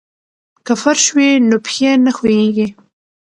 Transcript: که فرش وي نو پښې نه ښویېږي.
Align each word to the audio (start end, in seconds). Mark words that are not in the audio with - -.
که 0.65 0.73
فرش 0.81 1.05
وي 1.15 1.29
نو 1.49 1.57
پښې 1.65 1.91
نه 2.05 2.11
ښویېږي. 2.17 2.67